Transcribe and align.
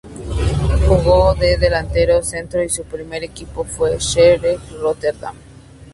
Jugó 0.87 1.35
de 1.35 1.57
delantero 1.57 2.23
centro 2.23 2.63
y 2.63 2.69
su 2.69 2.83
primer 2.85 3.23
equipo 3.23 3.63
fue 3.63 3.93
el 3.93 4.01
Xerxes 4.01 4.71
Rotterdam. 4.79 5.35